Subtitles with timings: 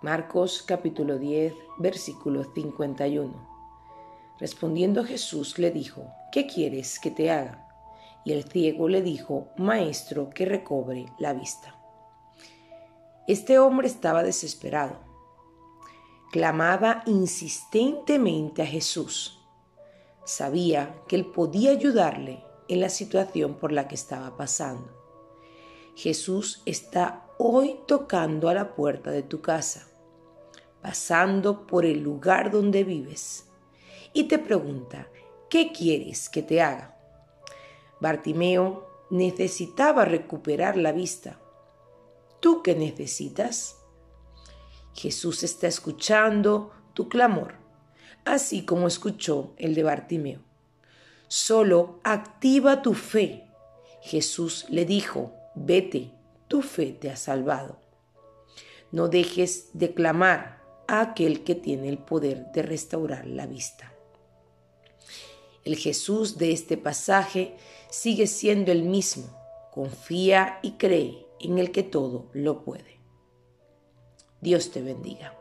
[0.00, 3.34] Marcos capítulo 10, versículo 51.
[4.38, 7.68] Respondiendo Jesús le dijo, ¿qué quieres que te haga?
[8.24, 11.74] Y el ciego le dijo, Maestro, que recobre la vista.
[13.26, 15.00] Este hombre estaba desesperado.
[16.30, 19.40] Clamaba insistentemente a Jesús.
[20.24, 24.96] Sabía que él podía ayudarle en la situación por la que estaba pasando.
[25.96, 29.87] Jesús está hoy tocando a la puerta de tu casa,
[30.82, 33.48] pasando por el lugar donde vives
[34.12, 35.08] y te pregunta,
[35.50, 36.96] ¿qué quieres que te haga?
[38.00, 41.38] Bartimeo necesitaba recuperar la vista.
[42.40, 43.76] ¿Tú qué necesitas?
[44.94, 47.54] Jesús está escuchando tu clamor,
[48.24, 50.40] así como escuchó el de Bartimeo.
[51.28, 53.44] Solo activa tu fe.
[54.00, 56.10] Jesús le dijo, vete,
[56.48, 57.78] tu fe te ha salvado.
[58.90, 60.57] No dejes de clamar
[60.88, 63.92] a aquel que tiene el poder de restaurar la vista.
[65.64, 67.56] El Jesús de este pasaje
[67.90, 69.28] sigue siendo el mismo.
[69.70, 72.98] Confía y cree en el que todo lo puede.
[74.40, 75.38] Dios te bendiga.